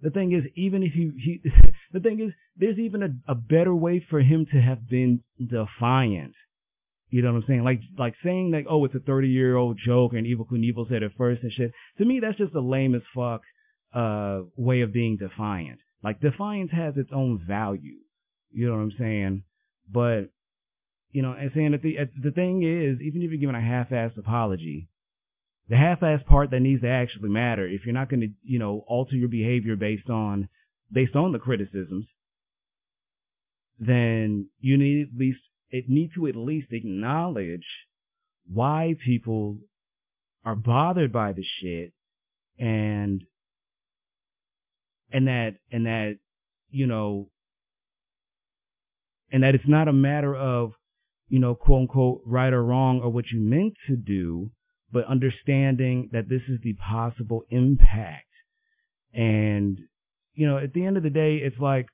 the 0.01 0.11
thing 0.11 0.33
is, 0.33 0.45
even 0.57 0.83
if 0.83 0.93
he, 0.93 1.11
he 1.19 1.51
the 1.93 2.01
thing 2.01 2.21
is, 2.21 2.33
there's 2.57 2.79
even 2.79 3.03
a, 3.03 3.33
a 3.33 3.35
better 3.35 3.75
way 3.75 4.05
for 4.09 4.21
him 4.21 4.47
to 4.53 4.61
have 4.61 4.89
been 4.89 5.21
defiant. 5.39 6.35
You 7.11 7.23
know 7.23 7.33
what 7.33 7.43
I'm 7.43 7.45
saying? 7.47 7.65
Like 7.65 7.81
like 7.97 8.15
saying 8.25 8.51
like, 8.51 8.67
oh, 8.69 8.85
it's 8.85 8.95
a 8.95 9.01
30 9.01 9.29
year 9.29 9.57
old 9.57 9.79
joke 9.85 10.13
and 10.15 10.27
Evel 10.27 10.49
Knievel 10.51 10.89
said 10.89 11.03
it 11.03 11.13
first 11.17 11.43
and 11.43 11.53
shit. 11.53 11.73
To 11.99 12.05
me, 12.05 12.21
that's 12.21 12.39
just 12.39 12.55
a 12.55 12.61
lame 12.61 12.95
as 12.95 13.03
fuck 13.15 13.43
uh, 13.95 14.41
way 14.57 14.81
of 14.81 14.93
being 14.93 15.17
defiant. 15.17 15.79
Like 16.03 16.21
defiance 16.21 16.71
has 16.73 16.97
its 16.97 17.11
own 17.13 17.45
value. 17.47 17.99
You 18.53 18.67
know 18.67 18.75
what 18.75 18.83
I'm 18.83 18.95
saying? 18.99 19.45
But 19.91 20.31
you 21.15 21.23
know, 21.23 21.33
and 21.33 21.53
saying 21.55 21.71
that 21.71 21.83
the 21.83 21.97
the 22.21 22.33
thing 22.33 22.65
is, 22.65 23.01
even 23.01 23.23
if 23.23 23.31
you're 23.31 23.39
giving 23.39 23.55
a 23.55 23.61
half-assed 23.61 24.19
apology, 24.19 24.89
the 25.69 25.77
half-assed 25.77 26.27
part 26.27 26.51
that 26.51 26.59
needs 26.59 26.83
to 26.83 26.89
actually 26.89 27.29
matter, 27.29 27.65
if 27.65 27.87
you're 27.87 27.95
not 27.95 28.11
going 28.11 28.21
to, 28.21 28.29
you 28.43 28.59
know, 28.59 28.85
alter 28.89 29.15
your 29.15 29.29
behavior 29.29 29.77
based 29.77 30.11
on 30.11 30.49
based 30.93 31.15
on 31.15 31.31
the 31.31 31.39
criticisms, 31.39 32.07
then 33.79 34.49
you 34.59 34.77
need 34.77 35.03
at 35.03 35.17
least 35.17 35.39
it 35.71 35.85
need 35.89 36.11
to 36.17 36.27
at 36.27 36.35
least 36.35 36.73
acknowledge 36.73 37.67
why 38.53 38.97
people 39.05 39.59
are 40.45 40.57
bothered 40.57 41.13
by 41.13 41.33
the 41.33 41.45
shit 41.45 41.93
and 42.59 43.23
and 45.13 45.29
that 45.29 45.55
and 45.71 45.87
that 45.87 46.19
you 46.71 46.89
know 46.89 47.31
and 49.31 49.45
that 49.45 49.55
it's 49.55 49.69
not 49.69 49.87
a 49.87 49.93
matter 49.93 50.35
of 50.35 50.73
you 51.29 51.39
know, 51.39 51.55
quote 51.55 51.83
unquote, 51.83 52.23
right 52.27 52.53
or 52.53 52.63
wrong 52.63 53.01
or 53.01 53.11
what 53.11 53.31
you 53.33 53.41
meant 53.41 53.75
to 53.89 53.97
do, 53.97 54.51
but 54.93 55.07
understanding 55.07 56.11
that 56.13 56.29
this 56.29 56.43
is 56.49 56.61
the 56.63 56.75
possible 56.75 57.45
impact. 57.51 58.29
And, 59.13 59.79
you 60.35 60.47
know, 60.47 60.59
at 60.59 60.73
the 60.73 60.85
end 60.85 60.97
of 60.97 61.03
the 61.03 61.11
day, 61.11 61.37
it's 61.37 61.59
like, 61.59 61.87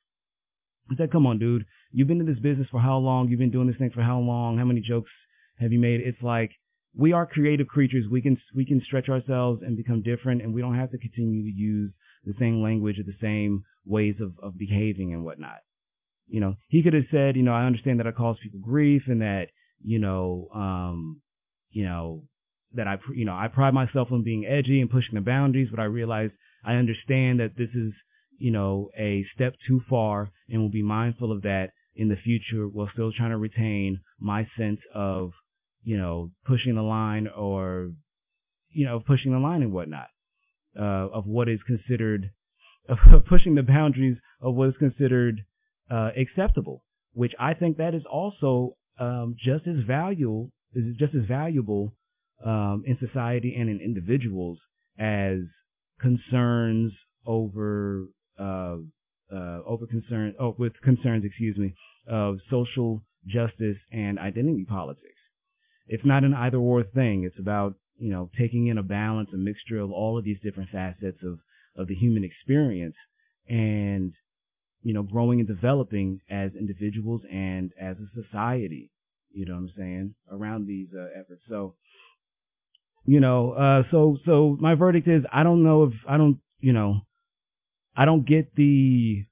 it's 0.90 1.00
like, 1.00 1.12
come 1.12 1.26
on, 1.26 1.38
dude, 1.38 1.64
you've 1.92 2.08
been 2.08 2.20
in 2.20 2.26
this 2.26 2.38
business 2.40 2.68
for 2.70 2.80
how 2.80 2.98
long? 2.98 3.28
You've 3.28 3.38
been 3.38 3.50
doing 3.50 3.68
this 3.68 3.76
thing 3.76 3.90
for 3.94 4.02
how 4.02 4.18
long? 4.18 4.58
How 4.58 4.64
many 4.64 4.80
jokes 4.80 5.10
have 5.58 5.72
you 5.72 5.78
made? 5.78 6.00
It's 6.00 6.22
like, 6.22 6.50
we 6.94 7.12
are 7.12 7.24
creative 7.24 7.68
creatures. 7.68 8.06
We 8.10 8.20
can, 8.20 8.36
we 8.54 8.66
can 8.66 8.82
stretch 8.84 9.08
ourselves 9.08 9.62
and 9.64 9.76
become 9.76 10.02
different 10.02 10.42
and 10.42 10.52
we 10.52 10.60
don't 10.60 10.76
have 10.76 10.90
to 10.90 10.98
continue 10.98 11.42
to 11.44 11.56
use 11.56 11.92
the 12.24 12.34
same 12.38 12.62
language 12.62 12.98
or 12.98 13.04
the 13.04 13.16
same 13.20 13.62
ways 13.86 14.16
of, 14.20 14.32
of 14.42 14.58
behaving 14.58 15.14
and 15.14 15.24
whatnot. 15.24 15.58
You 16.30 16.40
know, 16.40 16.54
he 16.68 16.82
could 16.82 16.94
have 16.94 17.06
said, 17.10 17.36
you 17.36 17.42
know, 17.42 17.52
I 17.52 17.66
understand 17.66 17.98
that 17.98 18.06
I 18.06 18.12
cause 18.12 18.36
people 18.40 18.60
grief 18.60 19.02
and 19.08 19.20
that, 19.20 19.48
you 19.82 19.98
know, 19.98 20.48
um, 20.54 21.20
you 21.70 21.84
know, 21.84 22.22
that 22.74 22.86
I, 22.86 22.98
you 23.12 23.24
know, 23.24 23.34
I 23.34 23.48
pride 23.48 23.74
myself 23.74 24.12
on 24.12 24.22
being 24.22 24.46
edgy 24.46 24.80
and 24.80 24.88
pushing 24.88 25.16
the 25.16 25.22
boundaries, 25.22 25.68
but 25.70 25.80
I 25.80 25.84
realize 25.84 26.30
I 26.64 26.74
understand 26.74 27.40
that 27.40 27.56
this 27.56 27.70
is, 27.74 27.92
you 28.38 28.52
know, 28.52 28.90
a 28.96 29.24
step 29.34 29.54
too 29.66 29.82
far 29.90 30.30
and 30.48 30.60
will 30.62 30.70
be 30.70 30.82
mindful 30.82 31.32
of 31.32 31.42
that 31.42 31.70
in 31.96 32.08
the 32.08 32.16
future 32.16 32.68
while 32.68 32.88
still 32.92 33.12
trying 33.12 33.30
to 33.30 33.36
retain 33.36 34.00
my 34.20 34.46
sense 34.56 34.80
of, 34.94 35.32
you 35.82 35.98
know, 35.98 36.30
pushing 36.46 36.76
the 36.76 36.82
line 36.82 37.26
or, 37.26 37.90
you 38.70 38.86
know, 38.86 39.00
pushing 39.00 39.32
the 39.32 39.38
line 39.38 39.62
and 39.62 39.72
whatnot, 39.72 40.08
uh, 40.78 41.08
of 41.12 41.26
what 41.26 41.48
is 41.48 41.60
considered, 41.66 42.30
of 42.88 43.24
pushing 43.26 43.56
the 43.56 43.64
boundaries 43.64 44.18
of 44.40 44.54
what 44.54 44.68
is 44.68 44.76
considered 44.78 45.40
uh, 45.90 46.10
acceptable, 46.16 46.82
which 47.12 47.32
I 47.38 47.54
think 47.54 47.78
that 47.78 47.94
is 47.94 48.02
also 48.10 48.76
um, 48.98 49.34
just 49.38 49.66
as 49.66 49.84
valuable 49.86 50.50
is 50.74 50.96
just 50.98 51.14
as 51.14 51.22
valuable 51.26 51.92
um, 52.44 52.84
in 52.86 52.96
society 52.98 53.56
and 53.58 53.68
in 53.68 53.80
individuals 53.80 54.58
as 54.98 55.38
concerns 56.00 56.92
over 57.26 58.06
uh, 58.38 58.76
uh, 59.32 59.60
over 59.66 59.86
concern 59.86 60.34
oh, 60.38 60.54
with 60.58 60.72
concerns 60.82 61.24
excuse 61.24 61.56
me 61.56 61.74
of 62.08 62.36
social 62.50 63.02
justice 63.26 63.76
and 63.92 64.18
identity 64.18 64.64
politics. 64.68 65.04
It's 65.86 66.04
not 66.04 66.24
an 66.24 66.34
either 66.34 66.58
or 66.58 66.84
thing. 66.84 67.24
It's 67.24 67.38
about 67.38 67.74
you 67.98 68.10
know 68.10 68.30
taking 68.38 68.68
in 68.68 68.78
a 68.78 68.82
balance, 68.82 69.30
a 69.34 69.38
mixture 69.38 69.78
of 69.78 69.90
all 69.90 70.18
of 70.18 70.24
these 70.24 70.38
different 70.42 70.70
facets 70.70 71.18
of 71.24 71.38
of 71.76 71.88
the 71.88 71.94
human 71.94 72.24
experience 72.24 72.96
and 73.48 74.12
you 74.82 74.94
know, 74.94 75.02
growing 75.02 75.40
and 75.40 75.48
developing 75.48 76.20
as 76.30 76.52
individuals 76.58 77.22
and 77.30 77.72
as 77.80 77.96
a 77.96 78.22
society. 78.22 78.90
You 79.32 79.46
know 79.46 79.54
what 79.54 79.60
I'm 79.60 79.72
saying? 79.76 80.14
Around 80.30 80.66
these 80.66 80.88
uh, 80.94 81.06
efforts. 81.18 81.42
So, 81.48 81.74
you 83.04 83.20
know, 83.20 83.52
uh, 83.52 83.82
so 83.90 84.18
so 84.24 84.56
my 84.60 84.74
verdict 84.74 85.06
is 85.08 85.22
I 85.32 85.42
don't 85.42 85.62
know 85.62 85.84
if 85.84 85.92
I 86.08 86.16
don't, 86.16 86.38
you 86.60 86.72
know, 86.72 87.02
I 87.96 88.04
don't 88.04 88.26
get 88.26 88.54
the 88.54 89.24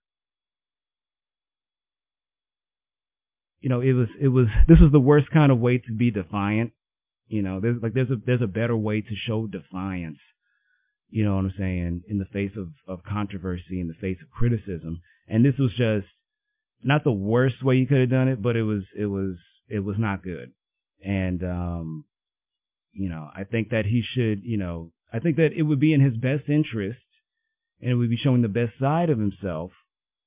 you 3.60 3.68
know, 3.68 3.80
it 3.80 3.92
was 3.92 4.08
it 4.20 4.28
was 4.28 4.46
this 4.66 4.78
was 4.80 4.92
the 4.92 5.00
worst 5.00 5.30
kind 5.30 5.50
of 5.50 5.58
way 5.58 5.78
to 5.78 5.92
be 5.92 6.10
defiant. 6.10 6.72
You 7.26 7.42
know, 7.42 7.60
there's 7.60 7.82
like 7.82 7.92
there's 7.92 8.10
a 8.10 8.16
there's 8.24 8.42
a 8.42 8.46
better 8.46 8.76
way 8.76 9.00
to 9.00 9.14
show 9.14 9.46
defiance. 9.46 10.18
You 11.10 11.24
know 11.24 11.36
what 11.36 11.46
I'm 11.46 11.54
saying? 11.58 12.02
In 12.08 12.18
the 12.18 12.26
face 12.26 12.52
of, 12.56 12.68
of 12.86 13.02
controversy, 13.02 13.80
in 13.80 13.88
the 13.88 13.94
face 13.94 14.18
of 14.22 14.30
criticism. 14.30 15.00
And 15.28 15.44
this 15.44 15.58
was 15.58 15.72
just 15.76 16.06
not 16.82 17.04
the 17.04 17.12
worst 17.12 17.62
way 17.62 17.76
you 17.76 17.86
could 17.86 18.00
have 18.00 18.10
done 18.10 18.28
it, 18.28 18.42
but 18.42 18.56
it 18.56 18.62
was 18.62 18.82
it 18.96 19.06
was 19.06 19.36
it 19.68 19.80
was 19.80 19.96
not 19.98 20.22
good. 20.22 20.52
And 21.04 21.42
um 21.42 22.04
you 22.92 23.08
know, 23.08 23.28
I 23.34 23.44
think 23.44 23.70
that 23.70 23.86
he 23.86 24.02
should, 24.02 24.42
you 24.42 24.56
know, 24.56 24.90
I 25.12 25.20
think 25.20 25.36
that 25.36 25.52
it 25.52 25.62
would 25.62 25.78
be 25.78 25.92
in 25.92 26.00
his 26.00 26.16
best 26.16 26.48
interest 26.48 26.98
and 27.80 27.90
it 27.90 27.94
would 27.94 28.10
be 28.10 28.16
showing 28.16 28.42
the 28.42 28.48
best 28.48 28.72
side 28.80 29.10
of 29.10 29.18
himself 29.18 29.70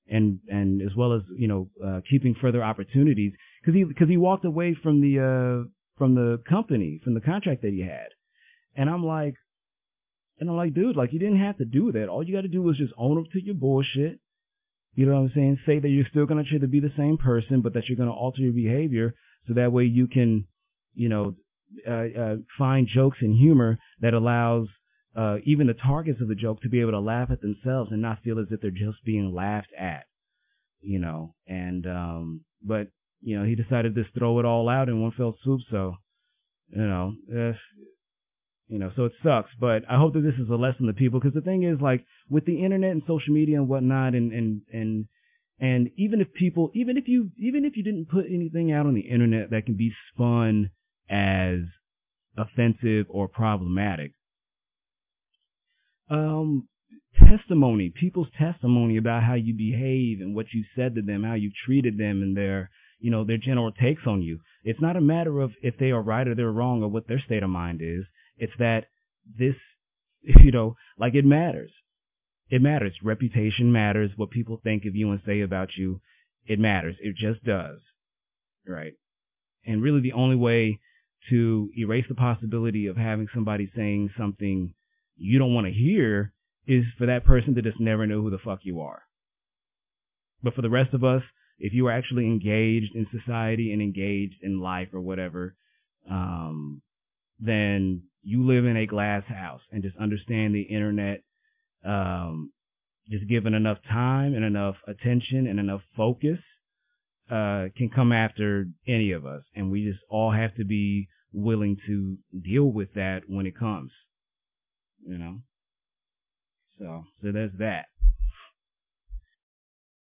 and 0.07 0.39
and 0.47 0.81
as 0.81 0.95
well 0.95 1.13
as 1.13 1.21
you 1.37 1.47
know 1.47 1.69
uh, 1.85 2.01
keeping 2.09 2.35
further 2.35 2.63
opportunities. 2.63 3.33
Because 3.61 3.75
he 3.75 3.83
because 3.83 4.09
he 4.09 4.17
walked 4.17 4.45
away 4.45 4.75
from 4.81 5.01
the 5.01 5.19
uh 5.19 5.69
from 5.97 6.15
the 6.15 6.41
company 6.47 6.99
from 7.03 7.13
the 7.13 7.21
contract 7.21 7.61
that 7.61 7.73
he 7.73 7.81
had. 7.81 8.09
And 8.75 8.89
I'm 8.89 9.05
like 9.05 9.35
and 10.39 10.49
I'm 10.49 10.57
like 10.57 10.73
dude 10.73 10.95
like 10.95 11.13
you 11.13 11.19
didn't 11.19 11.41
have 11.41 11.57
to 11.57 11.65
do 11.65 11.91
that. 11.91 12.07
All 12.07 12.23
you 12.23 12.33
got 12.33 12.41
to 12.41 12.47
do 12.47 12.61
was 12.61 12.77
just 12.77 12.93
own 12.97 13.17
up 13.17 13.31
to 13.33 13.43
your 13.43 13.55
bullshit 13.55 14.20
you 14.95 15.05
know 15.05 15.13
what 15.13 15.21
I'm 15.21 15.31
saying 15.33 15.59
say 15.65 15.79
that 15.79 15.89
you're 15.89 16.07
still 16.09 16.25
going 16.25 16.43
to 16.43 16.49
try 16.49 16.59
to 16.59 16.67
be 16.67 16.79
the 16.79 16.93
same 16.97 17.17
person 17.17 17.61
but 17.61 17.73
that 17.73 17.87
you're 17.87 17.97
going 17.97 18.09
to 18.09 18.15
alter 18.15 18.41
your 18.41 18.53
behavior 18.53 19.13
so 19.47 19.53
that 19.53 19.71
way 19.71 19.85
you 19.85 20.07
can 20.07 20.45
you 20.93 21.09
know 21.09 21.35
uh, 21.87 22.19
uh, 22.19 22.35
find 22.57 22.87
jokes 22.87 23.17
and 23.21 23.37
humor 23.37 23.77
that 24.01 24.13
allows 24.13 24.67
uh, 25.15 25.37
even 25.43 25.67
the 25.67 25.73
targets 25.73 26.21
of 26.21 26.27
the 26.27 26.35
joke 26.35 26.61
to 26.61 26.69
be 26.69 26.81
able 26.81 26.91
to 26.91 26.99
laugh 26.99 27.29
at 27.31 27.41
themselves 27.41 27.91
and 27.91 28.01
not 28.01 28.21
feel 28.23 28.39
as 28.39 28.47
if 28.51 28.61
they're 28.61 28.71
just 28.71 29.03
being 29.05 29.33
laughed 29.33 29.71
at, 29.77 30.05
you 30.81 30.99
know. 30.99 31.33
And 31.47 31.85
um, 31.85 32.41
but 32.61 32.87
you 33.21 33.37
know 33.37 33.45
he 33.45 33.55
decided 33.55 33.95
to 33.95 34.05
throw 34.17 34.39
it 34.39 34.45
all 34.45 34.69
out 34.69 34.89
in 34.89 35.01
one 35.01 35.11
fell 35.11 35.35
swoop. 35.43 35.61
So 35.69 35.95
you 36.69 36.81
know, 36.81 37.13
if, 37.27 37.57
you 38.71 38.79
know, 38.79 38.89
so 38.95 39.03
it 39.03 39.11
sucks. 39.21 39.49
But 39.59 39.83
I 39.89 39.97
hope 39.97 40.13
that 40.13 40.21
this 40.21 40.39
is 40.39 40.49
a 40.49 40.55
lesson 40.55 40.87
to 40.87 40.93
people 40.93 41.19
because 41.19 41.33
the 41.33 41.41
thing 41.41 41.63
is, 41.63 41.81
like 41.81 42.05
with 42.29 42.45
the 42.45 42.63
internet 42.63 42.91
and 42.91 43.03
social 43.05 43.33
media 43.33 43.57
and 43.57 43.67
whatnot, 43.67 44.15
and 44.15 44.31
and 44.31 44.61
and 44.71 45.05
and 45.59 45.89
even 45.97 46.21
if 46.21 46.33
people, 46.33 46.71
even 46.73 46.95
if 46.97 47.07
you, 47.07 47.31
even 47.37 47.65
if 47.65 47.75
you 47.75 47.83
didn't 47.83 48.09
put 48.09 48.25
anything 48.25 48.71
out 48.71 48.85
on 48.85 48.95
the 48.95 49.01
internet 49.01 49.49
that 49.49 49.65
can 49.65 49.75
be 49.75 49.91
spun 50.09 50.71
as 51.09 51.59
offensive 52.37 53.07
or 53.09 53.27
problematic, 53.27 54.13
um, 56.09 56.69
testimony, 57.27 57.91
people's 57.93 58.29
testimony 58.39 58.95
about 58.95 59.23
how 59.23 59.33
you 59.33 59.53
behave 59.53 60.21
and 60.21 60.33
what 60.33 60.45
you 60.53 60.63
said 60.77 60.95
to 60.95 61.01
them, 61.01 61.23
how 61.23 61.33
you 61.33 61.51
treated 61.65 61.97
them, 61.97 62.21
and 62.21 62.37
their, 62.37 62.69
you 62.99 63.11
know, 63.11 63.25
their 63.25 63.37
general 63.37 63.73
takes 63.73 64.07
on 64.07 64.21
you. 64.21 64.39
It's 64.63 64.81
not 64.81 64.95
a 64.95 65.01
matter 65.01 65.41
of 65.41 65.51
if 65.61 65.77
they 65.77 65.91
are 65.91 66.01
right 66.01 66.27
or 66.27 66.35
they're 66.35 66.51
wrong 66.51 66.81
or 66.83 66.87
what 66.87 67.09
their 67.09 67.19
state 67.19 67.43
of 67.43 67.49
mind 67.49 67.81
is. 67.83 68.05
It's 68.41 68.53
that 68.57 68.87
this, 69.37 69.55
you 70.43 70.51
know, 70.51 70.75
like 70.97 71.15
it 71.15 71.25
matters. 71.25 71.71
It 72.49 72.61
matters. 72.61 72.93
Reputation 73.01 73.71
matters. 73.71 74.11
What 74.17 74.31
people 74.31 74.59
think 74.61 74.85
of 74.85 74.95
you 74.95 75.11
and 75.11 75.21
say 75.25 75.39
about 75.39 75.77
you, 75.77 76.01
it 76.45 76.59
matters. 76.59 76.97
It 76.99 77.15
just 77.15 77.45
does. 77.45 77.79
Right. 78.67 78.93
And 79.65 79.81
really 79.81 80.01
the 80.01 80.13
only 80.13 80.35
way 80.35 80.79
to 81.29 81.69
erase 81.77 82.05
the 82.09 82.15
possibility 82.15 82.87
of 82.87 82.97
having 82.97 83.27
somebody 83.33 83.71
saying 83.75 84.09
something 84.17 84.73
you 85.15 85.37
don't 85.37 85.53
want 85.53 85.67
to 85.67 85.73
hear 85.73 86.33
is 86.65 86.83
for 86.97 87.05
that 87.05 87.25
person 87.25 87.53
to 87.55 87.61
just 87.61 87.79
never 87.79 88.07
know 88.07 88.21
who 88.21 88.31
the 88.31 88.39
fuck 88.39 88.59
you 88.63 88.81
are. 88.81 89.03
But 90.41 90.55
for 90.55 90.63
the 90.63 90.69
rest 90.69 90.93
of 90.95 91.03
us, 91.03 91.21
if 91.59 91.73
you 91.73 91.87
are 91.87 91.91
actually 91.91 92.25
engaged 92.25 92.95
in 92.95 93.05
society 93.11 93.71
and 93.71 93.83
engaged 93.83 94.41
in 94.41 94.59
life 94.59 94.89
or 94.93 94.99
whatever, 94.99 95.55
um, 96.09 96.81
then 97.39 98.03
you 98.23 98.45
live 98.45 98.65
in 98.65 98.77
a 98.77 98.85
glass 98.85 99.23
house 99.25 99.61
and 99.71 99.83
just 99.83 99.97
understand 99.97 100.53
the 100.53 100.61
internet, 100.61 101.21
um, 101.85 102.51
just 103.09 103.27
given 103.27 103.53
enough 103.53 103.79
time 103.89 104.33
and 104.35 104.45
enough 104.45 104.75
attention 104.87 105.47
and 105.47 105.59
enough 105.59 105.81
focus, 105.95 106.39
uh, 107.29 107.67
can 107.75 107.89
come 107.93 108.11
after 108.11 108.65
any 108.87 109.11
of 109.11 109.25
us. 109.25 109.43
And 109.55 109.71
we 109.71 109.85
just 109.85 110.03
all 110.09 110.31
have 110.31 110.55
to 110.55 110.65
be 110.65 111.07
willing 111.33 111.77
to 111.87 112.17
deal 112.41 112.65
with 112.65 112.93
that 112.93 113.23
when 113.27 113.45
it 113.45 113.57
comes 113.57 113.91
you 115.05 115.17
know. 115.17 115.37
So, 116.79 117.03
so 117.21 117.31
there's 117.31 117.51
that. 117.59 117.85